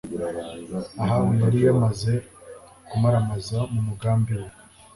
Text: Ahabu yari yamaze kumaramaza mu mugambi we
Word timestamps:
Ahabu 1.03 1.31
yari 1.41 1.59
yamaze 1.65 2.13
kumaramaza 2.87 3.57
mu 3.73 3.79
mugambi 3.87 4.33
we 4.41 4.49